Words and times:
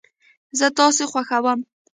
زه 0.59 0.67
تاسو 0.77 1.03
خوښوم 1.11 1.59